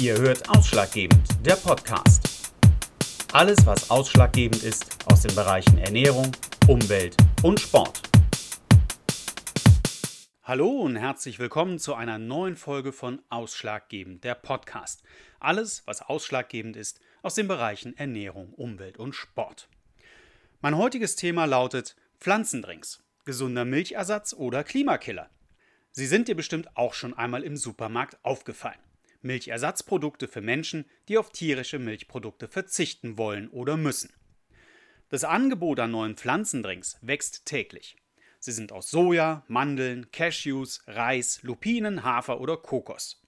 Ihr 0.00 0.16
hört 0.16 0.48
Ausschlaggebend, 0.48 1.44
der 1.44 1.56
Podcast. 1.56 2.52
Alles, 3.32 3.66
was 3.66 3.90
ausschlaggebend 3.90 4.62
ist 4.62 4.96
aus 5.06 5.22
den 5.22 5.34
Bereichen 5.34 5.76
Ernährung, 5.78 6.30
Umwelt 6.68 7.16
und 7.42 7.58
Sport. 7.58 8.02
Hallo 10.44 10.68
und 10.68 10.94
herzlich 10.94 11.40
willkommen 11.40 11.80
zu 11.80 11.94
einer 11.94 12.18
neuen 12.18 12.54
Folge 12.54 12.92
von 12.92 13.20
Ausschlaggebend, 13.28 14.22
der 14.22 14.36
Podcast. 14.36 15.02
Alles, 15.40 15.82
was 15.84 16.00
ausschlaggebend 16.00 16.76
ist 16.76 17.00
aus 17.22 17.34
den 17.34 17.48
Bereichen 17.48 17.96
Ernährung, 17.96 18.54
Umwelt 18.54 18.98
und 18.98 19.16
Sport. 19.16 19.68
Mein 20.60 20.76
heutiges 20.76 21.16
Thema 21.16 21.44
lautet 21.46 21.96
Pflanzendrinks, 22.20 23.02
gesunder 23.24 23.64
Milchersatz 23.64 24.32
oder 24.32 24.62
Klimakiller. 24.62 25.28
Sie 25.90 26.06
sind 26.06 26.28
dir 26.28 26.36
bestimmt 26.36 26.76
auch 26.76 26.94
schon 26.94 27.14
einmal 27.14 27.42
im 27.42 27.56
Supermarkt 27.56 28.16
aufgefallen. 28.22 28.78
Milchersatzprodukte 29.22 30.28
für 30.28 30.40
Menschen, 30.40 30.84
die 31.08 31.18
auf 31.18 31.30
tierische 31.30 31.78
Milchprodukte 31.78 32.48
verzichten 32.48 33.18
wollen 33.18 33.48
oder 33.48 33.76
müssen. 33.76 34.12
Das 35.08 35.24
Angebot 35.24 35.80
an 35.80 35.90
neuen 35.90 36.16
Pflanzendrinks 36.16 36.98
wächst 37.00 37.46
täglich. 37.46 37.96
Sie 38.40 38.52
sind 38.52 38.72
aus 38.72 38.90
Soja, 38.90 39.44
Mandeln, 39.48 40.10
Cashews, 40.12 40.82
Reis, 40.86 41.42
Lupinen, 41.42 42.04
Hafer 42.04 42.40
oder 42.40 42.56
Kokos. 42.56 43.22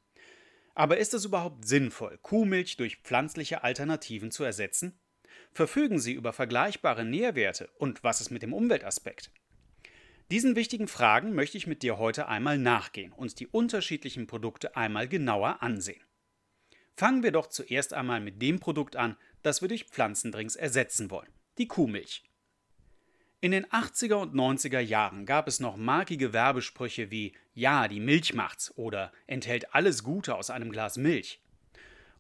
Aber 0.75 0.99
ist 0.99 1.15
es 1.15 1.25
überhaupt 1.25 1.67
sinnvoll, 1.67 2.19
Kuhmilch 2.23 2.77
durch 2.77 2.99
pflanzliche 2.99 3.65
Alternativen 3.65 4.31
zu 4.31 4.45
ersetzen? 4.45 4.99
Verfügen 5.53 5.99
sie 5.99 6.13
über 6.13 6.33
vergleichbare 6.33 7.05
Nährwerte 7.05 7.69
und 7.79 8.05
was 8.05 8.21
ist 8.21 8.31
mit 8.31 8.43
dem 8.43 8.53
Umweltaspekt? 8.53 9.31
Diesen 10.31 10.55
wichtigen 10.55 10.87
Fragen 10.87 11.35
möchte 11.35 11.59
ich 11.59 11.67
mit 11.67 11.83
dir 11.83 11.99
heute 11.99 12.29
einmal 12.29 12.57
nachgehen 12.57 13.11
und 13.11 13.41
die 13.41 13.49
unterschiedlichen 13.49 14.29
Produkte 14.29 14.77
einmal 14.77 15.09
genauer 15.09 15.61
ansehen. 15.61 16.01
Fangen 16.97 17.25
wir 17.25 17.33
doch 17.33 17.49
zuerst 17.49 17.95
einmal 17.95 18.21
mit 18.21 18.41
dem 18.41 18.61
Produkt 18.61 18.95
an, 18.95 19.17
das 19.43 19.61
wir 19.61 19.69
durch 19.69 19.87
Pflanzendrinks 19.87 20.55
ersetzen 20.55 21.11
wollen, 21.11 21.31
die 21.59 21.67
Kuhmilch. 21.67 22.23
In 23.41 23.51
den 23.51 23.67
80er 23.67 24.17
und 24.17 24.35
90er 24.35 24.79
Jahren 24.79 25.27
gab 25.27 25.49
es 25.49 25.59
noch 25.59 25.77
markige 25.77 26.33
Werbesprüche 26.33 27.11
wie 27.11 27.35
Ja, 27.53 27.89
die 27.89 27.99
Milch 27.99 28.33
macht's 28.33 28.73
oder 28.77 29.13
enthält 29.27 29.75
alles 29.75 30.05
Gute 30.05 30.37
aus 30.37 30.51
einem 30.51 30.71
Glas 30.71 30.97
Milch. 30.97 31.43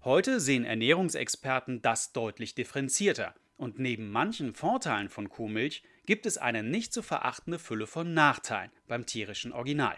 Heute 0.03 0.41
sehen 0.41 0.65
Ernährungsexperten 0.65 1.81
das 1.81 2.13
deutlich 2.13 2.57
differenzierter 2.57 3.37
und 3.61 3.79
neben 3.79 4.11
manchen 4.11 4.55
Vorteilen 4.55 5.11
von 5.11 5.29
Kuhmilch 5.29 5.83
gibt 6.07 6.25
es 6.25 6.39
eine 6.39 6.63
nicht 6.63 6.93
zu 6.93 7.03
verachtende 7.03 7.59
Fülle 7.59 7.87
von 7.87 8.15
Nachteilen 8.15 8.73
beim 8.89 9.05
tierischen 9.05 9.53
Original. 9.53 9.97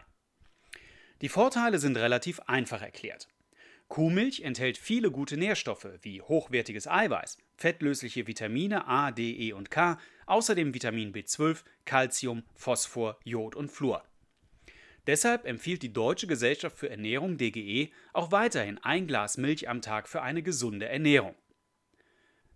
Die 1.21 1.29
Vorteile 1.29 1.79
sind 1.79 1.97
relativ 1.97 2.41
einfach 2.41 2.83
erklärt. 2.83 3.29
Kuhmilch 3.87 4.41
enthält 4.41 4.79
viele 4.79 5.11
gute 5.11 5.37
Nährstoffe 5.37 5.87
wie 6.01 6.21
hochwertiges 6.21 6.89
Eiweiß, 6.89 7.39
fettlösliche 7.57 8.27
Vitamine 8.27 8.89
A, 8.89 9.13
D, 9.13 9.31
E 9.31 9.53
und 9.53 9.71
K, 9.71 9.99
außerdem 10.27 10.75
Vitamin 10.75 11.13
B12, 11.13 11.63
Calcium, 11.85 12.43
Phosphor, 12.57 13.19
Jod 13.23 13.55
und 13.55 13.71
Fluor. 13.71 14.03
Deshalb 15.07 15.47
empfiehlt 15.47 15.83
die 15.83 15.93
Deutsche 15.93 16.27
Gesellschaft 16.27 16.79
für 16.79 16.91
Ernährung 16.91 17.37
DGE 17.37 17.91
auch 18.13 18.33
weiterhin 18.33 18.79
ein 18.79 19.07
Glas 19.07 19.37
Milch 19.37 19.69
am 19.69 19.83
Tag 19.83 20.09
für 20.09 20.23
eine 20.23 20.43
gesunde 20.43 20.89
Ernährung. 20.89 21.35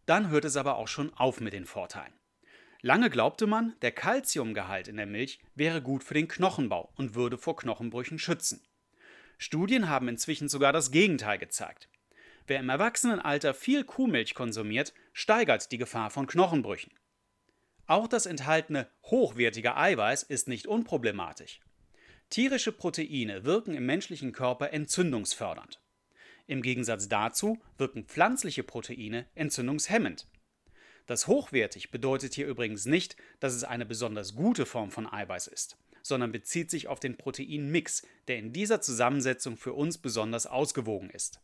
Dann 0.06 0.30
hört 0.30 0.44
es 0.44 0.56
aber 0.56 0.76
auch 0.76 0.88
schon 0.88 1.12
auf 1.14 1.40
mit 1.40 1.52
den 1.52 1.66
Vorteilen. 1.66 2.12
Lange 2.80 3.10
glaubte 3.10 3.46
man, 3.46 3.74
der 3.82 3.90
Kalziumgehalt 3.90 4.88
in 4.88 4.96
der 4.96 5.06
Milch 5.06 5.40
wäre 5.54 5.82
gut 5.82 6.04
für 6.04 6.14
den 6.14 6.28
Knochenbau 6.28 6.92
und 6.96 7.14
würde 7.14 7.36
vor 7.36 7.56
Knochenbrüchen 7.56 8.18
schützen. 8.18 8.64
Studien 9.38 9.88
haben 9.88 10.08
inzwischen 10.08 10.48
sogar 10.48 10.72
das 10.72 10.92
Gegenteil 10.92 11.38
gezeigt. 11.38 11.88
Wer 12.46 12.60
im 12.60 12.68
Erwachsenenalter 12.68 13.54
viel 13.54 13.82
Kuhmilch 13.84 14.34
konsumiert, 14.34 14.94
steigert 15.12 15.72
die 15.72 15.78
Gefahr 15.78 16.10
von 16.10 16.26
Knochenbrüchen. 16.26 16.92
Auch 17.86 18.06
das 18.06 18.26
enthaltene 18.26 18.88
hochwertige 19.04 19.76
Eiweiß 19.76 20.22
ist 20.22 20.48
nicht 20.48 20.66
unproblematisch. 20.66 21.60
Tierische 22.30 22.72
Proteine 22.72 23.44
wirken 23.44 23.74
im 23.74 23.86
menschlichen 23.86 24.32
Körper 24.32 24.72
entzündungsfördernd. 24.72 25.80
Im 26.46 26.62
Gegensatz 26.62 27.08
dazu 27.08 27.58
wirken 27.76 28.04
pflanzliche 28.04 28.62
Proteine 28.62 29.26
entzündungshemmend. 29.34 30.26
Das 31.06 31.26
hochwertig 31.26 31.90
bedeutet 31.90 32.34
hier 32.34 32.46
übrigens 32.46 32.84
nicht, 32.84 33.16
dass 33.40 33.54
es 33.54 33.64
eine 33.64 33.86
besonders 33.86 34.34
gute 34.34 34.66
Form 34.66 34.90
von 34.90 35.06
Eiweiß 35.06 35.46
ist, 35.46 35.76
sondern 36.02 36.32
bezieht 36.32 36.70
sich 36.70 36.88
auf 36.88 37.00
den 37.00 37.16
Proteinmix, 37.16 38.06
der 38.28 38.38
in 38.38 38.52
dieser 38.52 38.80
Zusammensetzung 38.80 39.56
für 39.56 39.72
uns 39.72 39.98
besonders 39.98 40.46
ausgewogen 40.46 41.10
ist. 41.10 41.40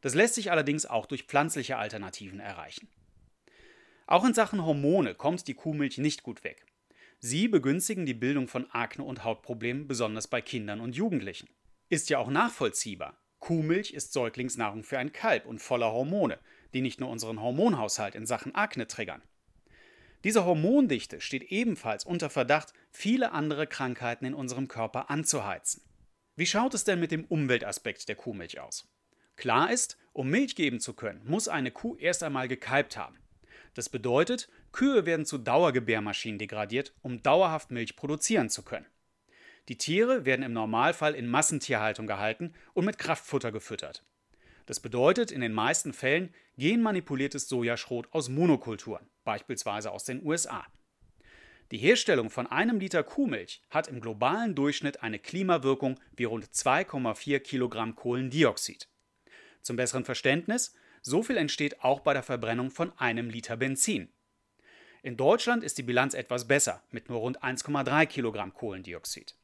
Das 0.00 0.14
lässt 0.14 0.34
sich 0.34 0.50
allerdings 0.50 0.86
auch 0.86 1.06
durch 1.06 1.24
pflanzliche 1.24 1.76
Alternativen 1.76 2.40
erreichen. 2.40 2.88
Auch 4.06 4.24
in 4.24 4.34
Sachen 4.34 4.64
Hormone 4.64 5.14
kommt 5.14 5.46
die 5.46 5.54
Kuhmilch 5.54 5.98
nicht 5.98 6.22
gut 6.22 6.42
weg. 6.42 6.64
Sie 7.18 7.48
begünstigen 7.48 8.06
die 8.06 8.14
Bildung 8.14 8.48
von 8.48 8.70
Akne 8.70 9.04
und 9.04 9.24
Hautproblemen 9.24 9.86
besonders 9.86 10.26
bei 10.26 10.40
Kindern 10.40 10.80
und 10.80 10.96
Jugendlichen. 10.96 11.50
Ist 11.90 12.08
ja 12.08 12.18
auch 12.18 12.30
nachvollziehbar. 12.30 13.18
Kuhmilch 13.40 13.92
ist 13.92 14.12
Säuglingsnahrung 14.12 14.84
für 14.84 14.98
ein 14.98 15.12
Kalb 15.12 15.46
und 15.46 15.58
voller 15.60 15.92
Hormone, 15.92 16.38
die 16.72 16.82
nicht 16.82 17.00
nur 17.00 17.10
unseren 17.10 17.40
Hormonhaushalt 17.40 18.14
in 18.14 18.26
Sachen 18.26 18.54
Akne 18.54 18.86
triggern. 18.86 19.22
Diese 20.22 20.44
Hormondichte 20.44 21.20
steht 21.20 21.44
ebenfalls 21.44 22.04
unter 22.04 22.28
Verdacht, 22.28 22.74
viele 22.90 23.32
andere 23.32 23.66
Krankheiten 23.66 24.26
in 24.26 24.34
unserem 24.34 24.68
Körper 24.68 25.10
anzuheizen. 25.10 25.82
Wie 26.36 26.46
schaut 26.46 26.74
es 26.74 26.84
denn 26.84 27.00
mit 27.00 27.10
dem 27.10 27.24
Umweltaspekt 27.24 28.08
der 28.08 28.16
Kuhmilch 28.16 28.60
aus? 28.60 28.86
Klar 29.36 29.72
ist, 29.72 29.96
um 30.12 30.28
Milch 30.28 30.54
geben 30.54 30.80
zu 30.80 30.92
können, 30.92 31.22
muss 31.24 31.48
eine 31.48 31.70
Kuh 31.70 31.96
erst 31.96 32.22
einmal 32.22 32.48
gekalbt 32.48 32.98
haben. 32.98 33.18
Das 33.74 33.88
bedeutet, 33.88 34.50
Kühe 34.72 35.06
werden 35.06 35.24
zu 35.24 35.38
Dauergebärmaschinen 35.38 36.38
degradiert, 36.38 36.92
um 37.00 37.22
dauerhaft 37.22 37.70
Milch 37.70 37.96
produzieren 37.96 38.50
zu 38.50 38.62
können. 38.62 38.86
Die 39.68 39.76
Tiere 39.76 40.24
werden 40.24 40.42
im 40.42 40.52
Normalfall 40.52 41.14
in 41.14 41.28
Massentierhaltung 41.28 42.06
gehalten 42.06 42.54
und 42.72 42.84
mit 42.84 42.98
Kraftfutter 42.98 43.52
gefüttert. 43.52 44.04
Das 44.66 44.80
bedeutet 44.80 45.30
in 45.30 45.40
den 45.40 45.52
meisten 45.52 45.92
Fällen 45.92 46.32
genmanipuliertes 46.56 47.48
Sojaschrot 47.48 48.12
aus 48.12 48.28
Monokulturen, 48.28 49.08
beispielsweise 49.24 49.90
aus 49.90 50.04
den 50.04 50.24
USA. 50.24 50.64
Die 51.70 51.78
Herstellung 51.78 52.30
von 52.30 52.48
einem 52.48 52.80
Liter 52.80 53.04
Kuhmilch 53.04 53.62
hat 53.70 53.86
im 53.86 54.00
globalen 54.00 54.56
Durchschnitt 54.56 55.02
eine 55.02 55.20
Klimawirkung 55.20 56.00
wie 56.16 56.24
rund 56.24 56.46
2,4 56.46 57.38
Kilogramm 57.40 57.94
Kohlendioxid. 57.94 58.88
Zum 59.62 59.76
besseren 59.76 60.04
Verständnis, 60.04 60.74
so 61.00 61.22
viel 61.22 61.36
entsteht 61.36 61.82
auch 61.82 62.00
bei 62.00 62.12
der 62.12 62.22
Verbrennung 62.22 62.70
von 62.70 62.96
einem 62.98 63.30
Liter 63.30 63.56
Benzin. 63.56 64.12
In 65.02 65.16
Deutschland 65.16 65.64
ist 65.64 65.78
die 65.78 65.82
Bilanz 65.82 66.14
etwas 66.14 66.46
besser 66.46 66.82
mit 66.90 67.08
nur 67.08 67.20
rund 67.20 67.42
1,3 67.42 68.06
Kilogramm 68.06 68.52
Kohlendioxid. 68.52 69.36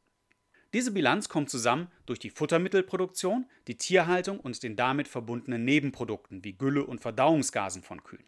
Diese 0.72 0.90
Bilanz 0.90 1.28
kommt 1.28 1.48
zusammen 1.48 1.88
durch 2.06 2.18
die 2.18 2.30
Futtermittelproduktion, 2.30 3.46
die 3.66 3.76
Tierhaltung 3.76 4.40
und 4.40 4.62
den 4.62 4.76
damit 4.76 5.08
verbundenen 5.08 5.64
Nebenprodukten 5.64 6.44
wie 6.44 6.52
Gülle 6.52 6.84
und 6.84 7.00
Verdauungsgasen 7.00 7.82
von 7.82 8.02
Kühen. 8.02 8.24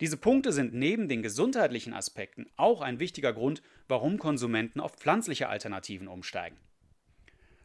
Diese 0.00 0.16
Punkte 0.16 0.52
sind 0.52 0.74
neben 0.74 1.08
den 1.08 1.22
gesundheitlichen 1.22 1.92
Aspekten 1.92 2.46
auch 2.56 2.82
ein 2.82 3.00
wichtiger 3.00 3.32
Grund, 3.32 3.62
warum 3.88 4.18
Konsumenten 4.18 4.78
auf 4.78 4.94
pflanzliche 4.94 5.48
Alternativen 5.48 6.06
umsteigen. 6.06 6.56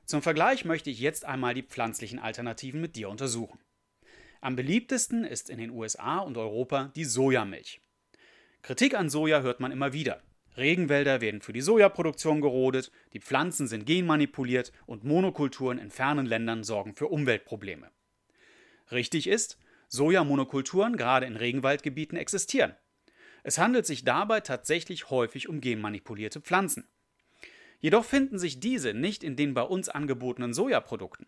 Zum 0.05 0.21
Vergleich 0.21 0.65
möchte 0.65 0.89
ich 0.89 0.99
jetzt 0.99 1.25
einmal 1.25 1.53
die 1.53 1.63
pflanzlichen 1.63 2.19
Alternativen 2.19 2.81
mit 2.81 2.95
dir 2.95 3.09
untersuchen. 3.09 3.59
Am 4.41 4.55
beliebtesten 4.55 5.23
ist 5.23 5.49
in 5.49 5.59
den 5.59 5.69
USA 5.69 6.19
und 6.19 6.37
Europa 6.37 6.91
die 6.95 7.05
Sojamilch. 7.05 7.81
Kritik 8.61 8.95
an 8.95 9.09
Soja 9.09 9.41
hört 9.41 9.59
man 9.59 9.71
immer 9.71 9.93
wieder. 9.93 10.21
Regenwälder 10.57 11.21
werden 11.21 11.41
für 11.41 11.53
die 11.53 11.61
Sojaproduktion 11.61 12.41
gerodet, 12.41 12.91
die 13.13 13.19
Pflanzen 13.19 13.67
sind 13.67 13.85
genmanipuliert 13.85 14.71
und 14.85 15.03
Monokulturen 15.03 15.79
in 15.79 15.89
fernen 15.89 16.25
Ländern 16.25 16.63
sorgen 16.63 16.95
für 16.95 17.07
Umweltprobleme. 17.07 17.89
Richtig 18.91 19.27
ist, 19.27 19.57
Sojamonokulturen 19.87 20.97
gerade 20.97 21.25
in 21.25 21.35
Regenwaldgebieten 21.35 22.17
existieren. 22.17 22.75
Es 23.43 23.57
handelt 23.57 23.85
sich 23.85 24.05
dabei 24.05 24.39
tatsächlich 24.39 25.09
häufig 25.09 25.49
um 25.49 25.59
genmanipulierte 25.59 26.41
Pflanzen. 26.41 26.87
Jedoch 27.79 28.05
finden 28.05 28.39
sich 28.39 28.59
diese 28.59 28.93
nicht 28.93 29.23
in 29.23 29.35
den 29.35 29.53
bei 29.53 29.63
uns 29.63 29.89
angebotenen 29.89 30.53
Sojaprodukten. 30.53 31.27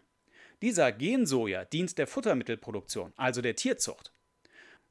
Dieser 0.62 0.92
Gensoja 0.94 1.66
dient 1.66 1.98
der 1.98 2.08
Futtermittelproduktion, 2.08 3.12
also 3.18 3.42
der 3.42 3.56
Tierzucht. 3.56 4.15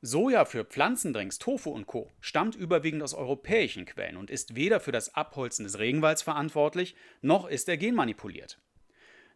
Soja 0.06 0.44
für 0.44 0.66
Pflanzendrinks, 0.66 1.38
Tofu 1.38 1.70
und 1.70 1.86
Co. 1.86 2.10
stammt 2.20 2.56
überwiegend 2.56 3.02
aus 3.02 3.14
europäischen 3.14 3.86
Quellen 3.86 4.18
und 4.18 4.28
ist 4.28 4.54
weder 4.54 4.78
für 4.78 4.92
das 4.92 5.14
Abholzen 5.14 5.64
des 5.64 5.78
Regenwalds 5.78 6.20
verantwortlich, 6.20 6.94
noch 7.22 7.48
ist 7.48 7.70
er 7.70 7.78
genmanipuliert. 7.78 8.60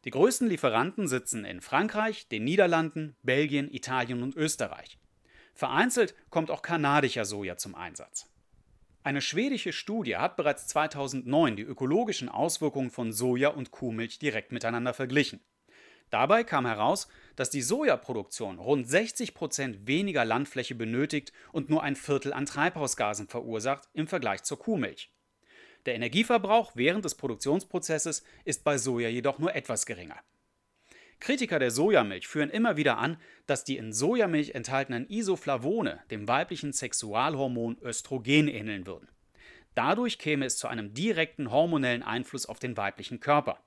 Die 0.04 0.10
größten 0.10 0.46
Lieferanten 0.46 1.08
sitzen 1.08 1.46
in 1.46 1.62
Frankreich, 1.62 2.28
den 2.28 2.44
Niederlanden, 2.44 3.16
Belgien, 3.22 3.72
Italien 3.72 4.22
und 4.22 4.36
Österreich. 4.36 4.98
Vereinzelt 5.54 6.14
kommt 6.28 6.50
auch 6.50 6.60
kanadischer 6.60 7.24
Soja 7.24 7.56
zum 7.56 7.74
Einsatz. 7.74 8.30
Eine 9.02 9.22
schwedische 9.22 9.72
Studie 9.72 10.18
hat 10.18 10.36
bereits 10.36 10.66
2009 10.66 11.56
die 11.56 11.62
ökologischen 11.62 12.28
Auswirkungen 12.28 12.90
von 12.90 13.14
Soja 13.14 13.48
und 13.48 13.70
Kuhmilch 13.70 14.18
direkt 14.18 14.52
miteinander 14.52 14.92
verglichen. 14.92 15.40
Dabei 16.10 16.42
kam 16.44 16.66
heraus, 16.66 17.08
dass 17.36 17.50
die 17.50 17.62
Sojaproduktion 17.62 18.58
rund 18.58 18.88
60 18.88 19.34
Prozent 19.34 19.86
weniger 19.86 20.24
Landfläche 20.24 20.74
benötigt 20.74 21.32
und 21.52 21.68
nur 21.68 21.82
ein 21.82 21.96
Viertel 21.96 22.32
an 22.32 22.46
Treibhausgasen 22.46 23.28
verursacht 23.28 23.88
im 23.92 24.08
Vergleich 24.08 24.42
zur 24.42 24.58
Kuhmilch. 24.58 25.12
Der 25.86 25.94
Energieverbrauch 25.94 26.72
während 26.74 27.04
des 27.04 27.14
Produktionsprozesses 27.14 28.24
ist 28.44 28.64
bei 28.64 28.78
Soja 28.78 29.08
jedoch 29.08 29.38
nur 29.38 29.54
etwas 29.54 29.86
geringer. 29.86 30.18
Kritiker 31.20 31.58
der 31.58 31.70
Sojamilch 31.70 32.28
führen 32.28 32.50
immer 32.50 32.76
wieder 32.76 32.98
an, 32.98 33.16
dass 33.46 33.64
die 33.64 33.76
in 33.76 33.92
Sojamilch 33.92 34.54
enthaltenen 34.54 35.08
Isoflavone 35.08 36.00
dem 36.10 36.28
weiblichen 36.28 36.72
Sexualhormon 36.72 37.78
Östrogen 37.82 38.48
ähneln 38.48 38.86
würden. 38.86 39.08
Dadurch 39.74 40.18
käme 40.18 40.46
es 40.46 40.58
zu 40.58 40.68
einem 40.68 40.94
direkten 40.94 41.50
hormonellen 41.50 42.02
Einfluss 42.02 42.46
auf 42.46 42.58
den 42.58 42.76
weiblichen 42.76 43.20
Körper. 43.20 43.60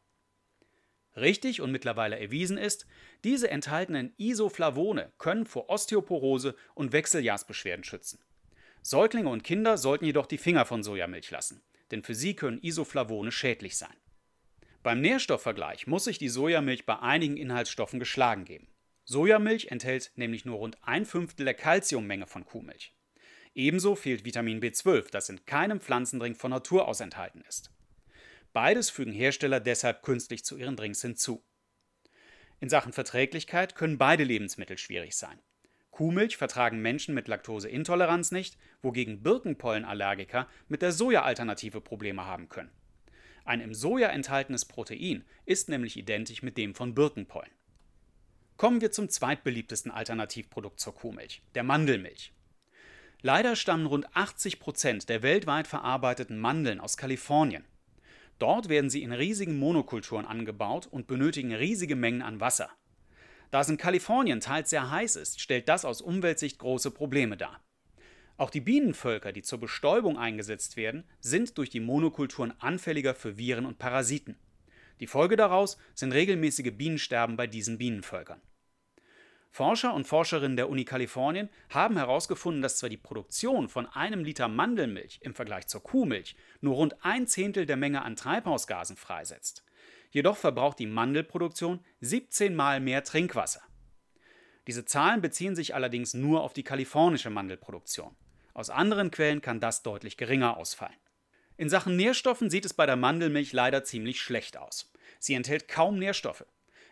Richtig 1.15 1.61
und 1.61 1.71
mittlerweile 1.71 2.19
erwiesen 2.19 2.57
ist, 2.57 2.85
diese 3.23 3.49
enthaltenen 3.49 4.13
Isoflavone 4.17 5.11
können 5.17 5.45
vor 5.45 5.69
Osteoporose 5.69 6.55
und 6.73 6.93
Wechseljahrsbeschwerden 6.93 7.83
schützen. 7.83 8.19
Säuglinge 8.81 9.29
und 9.29 9.43
Kinder 9.43 9.77
sollten 9.77 10.05
jedoch 10.05 10.25
die 10.25 10.37
Finger 10.37 10.65
von 10.65 10.83
Sojamilch 10.83 11.29
lassen, 11.31 11.61
denn 11.91 12.03
für 12.03 12.15
sie 12.15 12.35
können 12.35 12.61
Isoflavone 12.61 13.31
schädlich 13.31 13.77
sein. 13.77 13.95
Beim 14.83 15.01
Nährstoffvergleich 15.01 15.85
muss 15.85 16.05
sich 16.05 16.17
die 16.17 16.29
Sojamilch 16.29 16.85
bei 16.85 16.97
einigen 16.97 17.37
Inhaltsstoffen 17.37 17.99
geschlagen 17.99 18.45
geben. 18.45 18.67
Sojamilch 19.03 19.67
enthält 19.67 20.11
nämlich 20.15 20.45
nur 20.45 20.57
rund 20.57 20.77
ein 20.81 21.05
Fünftel 21.05 21.43
der 21.45 21.53
Kalziummenge 21.53 22.25
von 22.25 22.45
Kuhmilch. 22.45 22.93
Ebenso 23.53 23.95
fehlt 23.95 24.25
Vitamin 24.25 24.61
B12, 24.61 25.11
das 25.11 25.29
in 25.29 25.45
keinem 25.45 25.81
Pflanzendrink 25.81 26.37
von 26.37 26.51
Natur 26.51 26.87
aus 26.87 27.01
enthalten 27.01 27.43
ist. 27.47 27.69
Beides 28.53 28.89
fügen 28.89 29.13
Hersteller 29.13 29.59
deshalb 29.59 30.03
künstlich 30.03 30.43
zu 30.43 30.57
ihren 30.57 30.75
Drinks 30.75 31.01
hinzu. 31.01 31.43
In 32.59 32.69
Sachen 32.69 32.93
Verträglichkeit 32.93 33.75
können 33.75 33.97
beide 33.97 34.23
Lebensmittel 34.23 34.77
schwierig 34.77 35.15
sein. 35.15 35.39
Kuhmilch 35.91 36.37
vertragen 36.37 36.81
Menschen 36.81 37.13
mit 37.13 37.27
Laktoseintoleranz 37.27 38.31
nicht, 38.31 38.57
wogegen 38.81 39.23
Birkenpollenallergiker 39.23 40.47
mit 40.67 40.81
der 40.81 40.91
Soja-Alternative 40.91 41.81
Probleme 41.81 42.25
haben 42.25 42.49
können. 42.49 42.71
Ein 43.43 43.61
im 43.61 43.73
Soja 43.73 44.09
enthaltenes 44.09 44.65
Protein 44.65 45.25
ist 45.45 45.69
nämlich 45.69 45.97
identisch 45.97 46.43
mit 46.43 46.57
dem 46.57 46.75
von 46.75 46.93
Birkenpollen. 46.93 47.51
Kommen 48.57 48.81
wir 48.81 48.91
zum 48.91 49.09
zweitbeliebtesten 49.09 49.91
Alternativprodukt 49.91 50.79
zur 50.79 50.93
Kuhmilch, 50.93 51.41
der 51.55 51.63
Mandelmilch. 51.63 52.33
Leider 53.21 53.55
stammen 53.55 53.85
rund 53.85 54.15
80 54.15 54.59
Prozent 54.59 55.09
der 55.09 55.23
weltweit 55.23 55.67
verarbeiteten 55.67 56.39
Mandeln 56.39 56.79
aus 56.79 56.97
Kalifornien. 56.97 57.65
Dort 58.41 58.69
werden 58.69 58.89
sie 58.89 59.03
in 59.03 59.11
riesigen 59.11 59.59
Monokulturen 59.59 60.25
angebaut 60.25 60.87
und 60.87 61.05
benötigen 61.05 61.53
riesige 61.53 61.95
Mengen 61.95 62.23
an 62.23 62.39
Wasser. 62.39 62.71
Da 63.51 63.61
es 63.61 63.69
in 63.69 63.77
Kalifornien 63.77 64.39
teils 64.39 64.71
sehr 64.71 64.89
heiß 64.89 65.15
ist, 65.15 65.39
stellt 65.39 65.69
das 65.69 65.85
aus 65.85 66.01
Umweltsicht 66.01 66.57
große 66.57 66.89
Probleme 66.89 67.37
dar. 67.37 67.63
Auch 68.37 68.49
die 68.49 68.61
Bienenvölker, 68.61 69.31
die 69.31 69.43
zur 69.43 69.59
Bestäubung 69.59 70.17
eingesetzt 70.17 70.75
werden, 70.75 71.03
sind 71.19 71.59
durch 71.59 71.69
die 71.69 71.79
Monokulturen 71.79 72.55
anfälliger 72.59 73.13
für 73.13 73.37
Viren 73.37 73.67
und 73.67 73.77
Parasiten. 73.77 74.35
Die 74.99 75.07
Folge 75.07 75.35
daraus 75.35 75.77
sind 75.93 76.11
regelmäßige 76.11 76.71
Bienensterben 76.71 77.37
bei 77.37 77.45
diesen 77.45 77.77
Bienenvölkern. 77.77 78.41
Forscher 79.53 79.93
und 79.93 80.07
Forscherinnen 80.07 80.55
der 80.55 80.69
Uni 80.69 80.85
Kalifornien 80.85 81.49
haben 81.69 81.97
herausgefunden, 81.97 82.61
dass 82.61 82.77
zwar 82.77 82.89
die 82.89 82.95
Produktion 82.95 83.67
von 83.67 83.85
einem 83.85 84.23
Liter 84.23 84.47
Mandelmilch 84.47 85.19
im 85.21 85.35
Vergleich 85.35 85.67
zur 85.67 85.83
Kuhmilch 85.83 86.37
nur 86.61 86.75
rund 86.75 87.03
ein 87.03 87.27
Zehntel 87.27 87.65
der 87.65 87.75
Menge 87.75 88.01
an 88.03 88.15
Treibhausgasen 88.15 88.95
freisetzt, 88.95 89.65
jedoch 90.09 90.37
verbraucht 90.37 90.79
die 90.79 90.87
Mandelproduktion 90.87 91.83
17 91.99 92.55
Mal 92.55 92.79
mehr 92.79 93.03
Trinkwasser. 93.03 93.61
Diese 94.67 94.85
Zahlen 94.85 95.21
beziehen 95.21 95.57
sich 95.57 95.75
allerdings 95.75 96.13
nur 96.13 96.43
auf 96.43 96.53
die 96.53 96.63
kalifornische 96.63 97.29
Mandelproduktion. 97.29 98.15
Aus 98.53 98.69
anderen 98.69 99.11
Quellen 99.11 99.41
kann 99.41 99.59
das 99.59 99.83
deutlich 99.83 100.15
geringer 100.15 100.55
ausfallen. 100.55 100.95
In 101.57 101.67
Sachen 101.67 101.97
Nährstoffen 101.97 102.49
sieht 102.49 102.63
es 102.63 102.73
bei 102.73 102.85
der 102.85 102.95
Mandelmilch 102.95 103.51
leider 103.51 103.83
ziemlich 103.83 104.21
schlecht 104.21 104.55
aus. 104.55 104.93
Sie 105.19 105.33
enthält 105.33 105.67
kaum 105.67 105.99
Nährstoffe. 105.99 106.45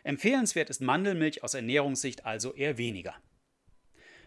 Empfehlenswert 0.09 0.71
ist 0.71 0.81
Mandelmilch 0.81 1.43
aus 1.43 1.53
Ernährungssicht 1.53 2.25
also 2.25 2.55
eher 2.55 2.79
weniger. 2.79 3.13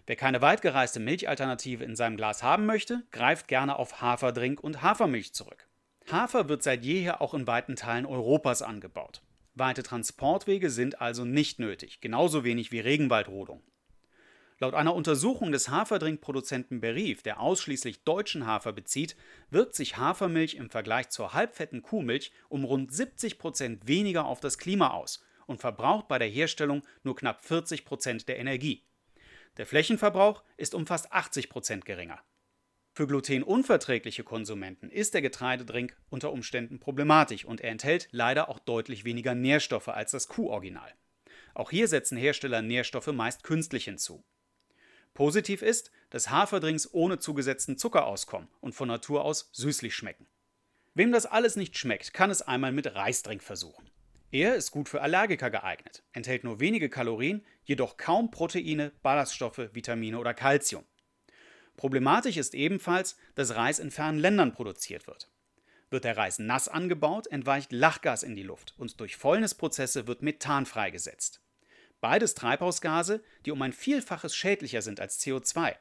Wer 0.07 0.15
keine 0.15 0.41
weitgereiste 0.41 1.01
Milchalternative 1.01 1.83
in 1.83 1.97
seinem 1.97 2.17
Glas 2.17 2.45
haben 2.45 2.67
möchte, 2.67 3.03
greift 3.11 3.49
gerne 3.49 3.75
auf 3.75 4.01
Haferdrink 4.01 4.63
und 4.63 4.81
Hafermilch 4.81 5.35
zurück. 5.35 5.67
Hafer 6.09 6.49
wird 6.49 6.63
seit 6.63 6.85
jeher 6.85 7.21
auch 7.21 7.35
in 7.35 7.49
weiten 7.49 7.75
Teilen 7.75 8.07
Europas 8.07 8.63
angebaut. 8.63 9.23
Weite 9.55 9.83
Transportwege 9.83 10.71
sind 10.71 11.01
also 11.01 11.25
nicht 11.25 11.59
nötig, 11.59 12.01
genauso 12.01 12.45
wenig 12.45 12.71
wie 12.71 12.79
Regenwaldrodung. 12.79 13.61
Laut 14.61 14.75
einer 14.75 14.95
Untersuchung 14.95 15.51
des 15.51 15.69
Haferdrinkproduzenten 15.69 16.81
Berief, 16.81 17.25
der 17.25 17.41
ausschließlich 17.41 18.05
deutschen 18.05 18.47
Hafer 18.47 18.73
bezieht, 18.73 19.17
wirkt 19.51 19.75
sich 19.75 19.97
Hafermilch 19.97 20.55
im 20.55 20.71
Vergleich 20.71 21.09
zur 21.09 21.33
halbfetten 21.33 21.83
Kuhmilch 21.83 22.31
um 22.49 22.63
rund 22.63 22.95
70 22.95 23.41
Prozent 23.41 23.89
weniger 23.89 24.27
auf 24.27 24.39
das 24.39 24.59
Klima 24.59 24.91
aus 24.91 25.25
und 25.53 25.59
verbraucht 25.59 26.09
bei 26.09 26.19
der 26.19 26.29
Herstellung 26.29 26.83
nur 27.05 27.15
knapp 27.15 27.45
40 27.45 27.85
Prozent 27.85 28.27
der 28.27 28.39
Energie. 28.39 28.85
Der 29.59 29.67
Flächenverbrauch 29.67 30.43
ist 30.57 30.75
um 30.75 30.87
fast 30.87 31.13
80 31.13 31.51
Prozent 31.51 31.85
geringer. 31.85 32.21
Für 32.95 33.07
glutenunverträgliche 33.07 34.25
Konsumenten 34.25 34.91
ist 34.91 35.15
der 35.15 35.23
Getreidedrink 35.23 35.97
unter 36.11 36.33
Umständen 36.33 36.81
problematisch 36.81 37.45
und 37.45 37.61
er 37.61 37.71
enthält 37.71 38.09
leider 38.11 38.49
auch 38.49 38.59
deutlich 38.59 39.05
weniger 39.05 39.35
Nährstoffe 39.35 39.89
als 39.89 40.11
das 40.11 40.27
Kuhoriginal. 40.29 40.93
Auch 41.55 41.71
hier 41.71 41.87
setzen 41.87 42.17
Hersteller 42.17 42.63
Nährstoffe 42.63 43.13
meist 43.13 43.45
künstlich 43.45 43.85
hinzu. 43.85 44.25
Positiv 45.15 45.61
ist, 45.61 45.91
dass 46.09 46.31
Haferdrinks 46.31 46.93
ohne 46.93 47.19
zugesetzten 47.19 47.77
Zucker 47.77 48.07
auskommen 48.07 48.49
und 48.61 48.75
von 48.75 48.89
Natur 48.89 49.25
aus 49.25 49.51
süßlich 49.53 49.95
schmecken. 49.95 50.27
Wem 50.95 51.13
das 51.13 51.27
alles 51.27 51.57
nicht 51.57 51.77
schmeckt, 51.77 52.15
kann 52.15 52.31
es 52.31 52.41
einmal 52.41 52.73
mit 52.73 52.95
Reisdrink 52.95 53.43
versuchen. 53.43 53.92
Er 54.33 54.55
ist 54.55 54.71
gut 54.71 54.89
für 54.89 55.03
Allergiker 55.03 55.51
geeignet, 55.51 56.03
enthält 56.15 56.43
nur 56.43 56.59
wenige 56.59 56.89
Kalorien, 56.89 57.45
jedoch 57.65 57.99
kaum 57.99 58.31
Proteine, 58.31 58.91
Ballaststoffe, 59.03 59.69
Vitamine 59.75 60.19
oder 60.19 60.33
Kalzium. 60.33 60.87
Problematisch 61.77 62.39
ist 62.39 62.55
ebenfalls, 62.55 63.19
dass 63.35 63.55
Reis 63.57 63.79
in 63.79 63.91
fernen 63.91 64.19
Ländern 64.19 64.55
produziert 64.55 65.07
wird. 65.07 65.31
Wird 65.91 66.05
der 66.05 66.17
Reis 66.17 66.39
nass 66.39 66.67
angebaut, 66.67 67.27
entweicht 67.27 67.73
Lachgas 67.73 68.23
in 68.23 68.35
die 68.35 68.43
Luft 68.43 68.75
und 68.79 68.99
durch 69.01 69.17
Fäulnisprozesse 69.17 70.07
wird 70.07 70.23
Methan 70.23 70.65
freigesetzt. 70.65 71.43
Beides 72.01 72.35
Treibhausgase, 72.35 73.23
die 73.45 73.51
um 73.51 73.61
ein 73.61 73.75
Vielfaches 73.75 74.35
schädlicher 74.35 74.81
sind 74.81 74.99
als 74.99 75.21
CO2. 75.21 75.77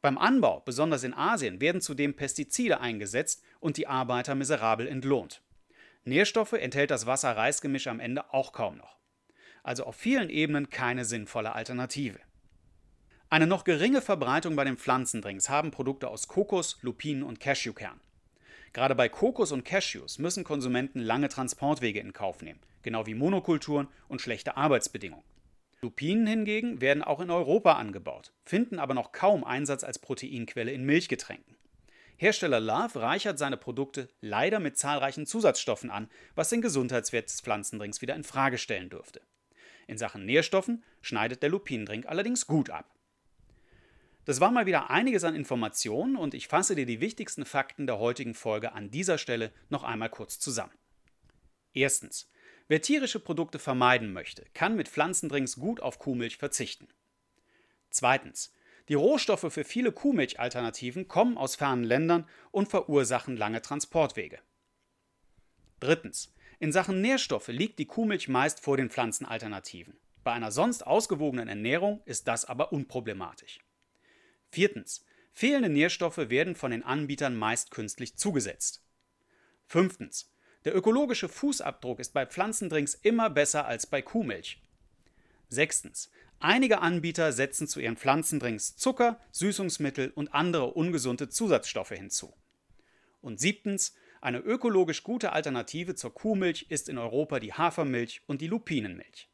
Beim 0.00 0.18
Anbau, 0.18 0.62
besonders 0.62 1.04
in 1.04 1.14
Asien, 1.14 1.60
werden 1.60 1.80
zudem 1.80 2.16
Pestizide 2.16 2.80
eingesetzt 2.80 3.44
und 3.60 3.76
die 3.76 3.86
Arbeiter 3.86 4.34
miserabel 4.34 4.88
entlohnt. 4.88 5.42
Nährstoffe 6.04 6.54
enthält 6.54 6.90
das 6.90 7.06
Wasser-Reis-Gemisch 7.06 7.86
am 7.86 8.00
Ende 8.00 8.32
auch 8.32 8.52
kaum 8.52 8.76
noch. 8.76 8.98
Also 9.62 9.84
auf 9.84 9.94
vielen 9.94 10.30
Ebenen 10.30 10.70
keine 10.70 11.04
sinnvolle 11.04 11.54
Alternative. 11.54 12.18
Eine 13.30 13.46
noch 13.46 13.64
geringe 13.64 14.02
Verbreitung 14.02 14.56
bei 14.56 14.64
den 14.64 14.76
Pflanzendrinks 14.76 15.48
haben 15.48 15.70
Produkte 15.70 16.08
aus 16.08 16.28
Kokos, 16.28 16.78
Lupinen 16.82 17.22
und 17.22 17.40
Cashewkern. 17.40 18.00
Gerade 18.72 18.94
bei 18.94 19.08
Kokos 19.08 19.52
und 19.52 19.64
Cashews 19.64 20.18
müssen 20.18 20.44
Konsumenten 20.44 20.98
lange 20.98 21.28
Transportwege 21.28 22.00
in 22.00 22.12
Kauf 22.12 22.42
nehmen, 22.42 22.60
genau 22.82 23.06
wie 23.06 23.14
Monokulturen 23.14 23.88
und 24.08 24.20
schlechte 24.20 24.56
Arbeitsbedingungen. 24.56 25.24
Lupinen 25.82 26.26
hingegen 26.26 26.80
werden 26.80 27.02
auch 27.02 27.20
in 27.20 27.30
Europa 27.30 27.74
angebaut, 27.74 28.32
finden 28.44 28.78
aber 28.78 28.94
noch 28.94 29.12
kaum 29.12 29.44
Einsatz 29.44 29.84
als 29.84 29.98
Proteinquelle 29.98 30.72
in 30.72 30.84
Milchgetränken. 30.84 31.56
Hersteller 32.16 32.60
Love 32.60 33.00
reichert 33.00 33.38
seine 33.38 33.56
Produkte 33.56 34.08
leider 34.20 34.60
mit 34.60 34.78
zahlreichen 34.78 35.26
Zusatzstoffen 35.26 35.90
an, 35.90 36.08
was 36.34 36.50
den 36.50 36.62
Gesundheitswert 36.62 37.28
des 37.28 37.40
Pflanzendrinks 37.40 38.00
wieder 38.02 38.14
in 38.14 38.24
Frage 38.24 38.58
stellen 38.58 38.90
dürfte. 38.90 39.20
In 39.86 39.98
Sachen 39.98 40.24
Nährstoffen 40.24 40.84
schneidet 41.00 41.42
der 41.42 41.50
Lupinendrink 41.50 42.06
allerdings 42.06 42.46
gut 42.46 42.70
ab. 42.70 42.94
Das 44.24 44.40
war 44.40 44.52
mal 44.52 44.66
wieder 44.66 44.90
einiges 44.90 45.24
an 45.24 45.34
Informationen 45.34 46.16
und 46.16 46.34
ich 46.34 46.46
fasse 46.46 46.76
dir 46.76 46.86
die 46.86 47.00
wichtigsten 47.00 47.44
Fakten 47.44 47.86
der 47.86 47.98
heutigen 47.98 48.34
Folge 48.34 48.72
an 48.72 48.90
dieser 48.90 49.18
Stelle 49.18 49.52
noch 49.68 49.82
einmal 49.82 50.10
kurz 50.10 50.38
zusammen. 50.38 50.72
Erstens. 51.72 52.30
Wer 52.68 52.80
tierische 52.80 53.18
Produkte 53.18 53.58
vermeiden 53.58 54.12
möchte, 54.12 54.46
kann 54.54 54.76
mit 54.76 54.88
Pflanzendrinks 54.88 55.56
gut 55.56 55.80
auf 55.80 55.98
Kuhmilch 55.98 56.36
verzichten. 56.36 56.88
Zweitens. 57.90 58.54
Die 58.88 58.94
Rohstoffe 58.94 59.52
für 59.52 59.64
viele 59.64 59.92
Kuhmilchalternativen 59.92 61.08
kommen 61.08 61.38
aus 61.38 61.54
fernen 61.56 61.84
Ländern 61.84 62.28
und 62.50 62.68
verursachen 62.68 63.36
lange 63.36 63.62
Transportwege. 63.62 64.40
Drittens. 65.80 66.34
In 66.58 66.72
Sachen 66.72 67.00
Nährstoffe 67.00 67.48
liegt 67.48 67.78
die 67.78 67.86
Kuhmilch 67.86 68.28
meist 68.28 68.60
vor 68.60 68.76
den 68.76 68.90
Pflanzenalternativen. 68.90 69.96
Bei 70.22 70.32
einer 70.32 70.52
sonst 70.52 70.86
ausgewogenen 70.86 71.48
Ernährung 71.48 72.02
ist 72.04 72.28
das 72.28 72.44
aber 72.44 72.72
unproblematisch. 72.72 73.60
Viertens. 74.50 75.04
Fehlende 75.32 75.70
Nährstoffe 75.70 76.18
werden 76.18 76.54
von 76.54 76.70
den 76.70 76.84
Anbietern 76.84 77.34
meist 77.34 77.70
künstlich 77.70 78.16
zugesetzt. 78.16 78.84
Fünftens. 79.66 80.30
Der 80.64 80.76
ökologische 80.76 81.28
Fußabdruck 81.28 81.98
ist 81.98 82.12
bei 82.12 82.26
Pflanzendrinks 82.26 82.94
immer 82.94 83.30
besser 83.30 83.66
als 83.66 83.86
bei 83.86 84.02
Kuhmilch. 84.02 84.62
Sechstens. 85.48 86.10
Einige 86.44 86.80
Anbieter 86.80 87.32
setzen 87.32 87.68
zu 87.68 87.78
ihren 87.78 87.96
Pflanzendrinks 87.96 88.76
Zucker, 88.76 89.20
Süßungsmittel 89.30 90.10
und 90.10 90.34
andere 90.34 90.72
ungesunde 90.72 91.28
Zusatzstoffe 91.28 91.90
hinzu. 91.90 92.34
Und 93.20 93.38
siebtens. 93.38 93.94
Eine 94.20 94.38
ökologisch 94.38 95.04
gute 95.04 95.32
Alternative 95.32 95.94
zur 95.94 96.12
Kuhmilch 96.12 96.66
ist 96.68 96.88
in 96.88 96.98
Europa 96.98 97.38
die 97.38 97.52
Hafermilch 97.52 98.22
und 98.26 98.40
die 98.40 98.48
Lupinenmilch. 98.48 99.28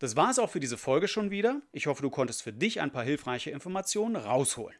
Das 0.00 0.16
war 0.16 0.30
es 0.30 0.40
auch 0.40 0.50
für 0.50 0.58
diese 0.58 0.78
Folge 0.78 1.06
schon 1.06 1.30
wieder. 1.30 1.62
Ich 1.70 1.86
hoffe, 1.86 2.02
du 2.02 2.10
konntest 2.10 2.42
für 2.42 2.52
dich 2.52 2.80
ein 2.80 2.90
paar 2.90 3.04
hilfreiche 3.04 3.50
Informationen 3.50 4.16
rausholen. 4.16 4.76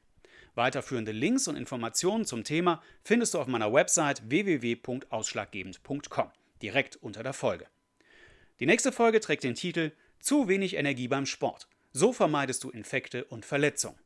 Weiterführende 0.57 1.13
Links 1.13 1.47
und 1.47 1.55
Informationen 1.55 2.25
zum 2.25 2.43
Thema 2.43 2.83
findest 3.03 3.35
du 3.35 3.39
auf 3.39 3.47
meiner 3.47 3.73
Website 3.73 4.29
www.ausschlaggebend.com, 4.31 6.31
direkt 6.61 6.97
unter 6.97 7.23
der 7.23 7.35
Folge. 7.35 7.69
Die 8.61 8.67
nächste 8.67 8.93
Folge 8.93 9.21
trägt 9.21 9.45
den 9.45 9.55
Titel 9.55 9.93
Zu 10.25 10.49
wenig 10.49 10.77
Energie 10.77 11.07
beim 11.07 11.27
Sport. 11.27 11.69
So 11.93 12.15
vermeidest 12.15 12.65
du 12.65 12.71
Infekte 12.71 13.27
und 13.27 13.45
Verletzungen. 13.45 13.99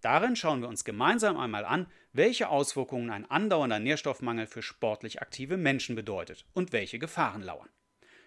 Darin 0.00 0.36
schauen 0.36 0.60
wir 0.60 0.68
uns 0.68 0.84
gemeinsam 0.84 1.36
einmal 1.36 1.64
an, 1.64 1.88
welche 2.12 2.48
Auswirkungen 2.48 3.10
ein 3.10 3.28
andauernder 3.28 3.80
Nährstoffmangel 3.80 4.46
für 4.46 4.62
sportlich 4.62 5.20
aktive 5.20 5.56
Menschen 5.56 5.96
bedeutet 5.96 6.46
und 6.54 6.72
welche 6.72 7.00
Gefahren 7.00 7.42
lauern. 7.42 7.68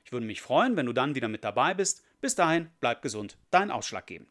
Ich 0.03 0.11
würde 0.11 0.25
mich 0.25 0.41
freuen, 0.41 0.75
wenn 0.75 0.87
du 0.87 0.91
dann 0.91 1.15
wieder 1.15 1.29
mit 1.29 1.45
dabei 1.45 1.73
bist. 1.73 2.03
Bis 2.19 2.35
dahin, 2.35 2.69
bleib 2.81 3.01
gesund, 3.01 3.37
dein 3.49 3.71
Ausschlaggebend. 3.71 4.27